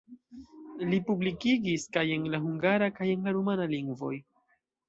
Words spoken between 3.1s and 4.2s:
en la rumana lingvoj.